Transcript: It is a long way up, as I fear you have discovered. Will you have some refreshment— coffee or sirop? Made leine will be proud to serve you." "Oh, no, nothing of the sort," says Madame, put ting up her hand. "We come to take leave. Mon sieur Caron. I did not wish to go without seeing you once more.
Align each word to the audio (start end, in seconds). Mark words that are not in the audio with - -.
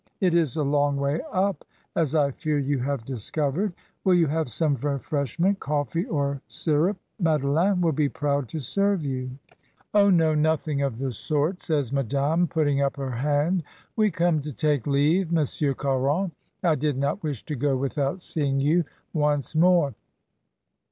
It 0.19 0.33
is 0.33 0.57
a 0.57 0.63
long 0.63 0.97
way 0.97 1.21
up, 1.31 1.63
as 1.95 2.15
I 2.15 2.31
fear 2.31 2.57
you 2.57 2.79
have 2.79 3.05
discovered. 3.05 3.71
Will 4.03 4.15
you 4.15 4.25
have 4.25 4.49
some 4.49 4.73
refreshment— 4.73 5.59
coffee 5.59 6.05
or 6.05 6.41
sirop? 6.47 6.97
Made 7.19 7.43
leine 7.43 7.81
will 7.81 7.91
be 7.91 8.09
proud 8.09 8.49
to 8.49 8.59
serve 8.59 9.05
you." 9.05 9.29
"Oh, 9.93 10.09
no, 10.09 10.33
nothing 10.33 10.81
of 10.81 10.97
the 10.97 11.11
sort," 11.13 11.61
says 11.61 11.93
Madame, 11.93 12.47
put 12.47 12.63
ting 12.65 12.81
up 12.81 12.95
her 12.97 13.11
hand. 13.11 13.61
"We 13.95 14.09
come 14.09 14.39
to 14.41 14.51
take 14.51 14.87
leave. 14.87 15.31
Mon 15.31 15.45
sieur 15.45 15.75
Caron. 15.75 16.31
I 16.63 16.73
did 16.73 16.97
not 16.97 17.21
wish 17.21 17.45
to 17.45 17.55
go 17.55 17.77
without 17.77 18.23
seeing 18.23 18.59
you 18.59 18.85
once 19.13 19.55
more. 19.55 19.93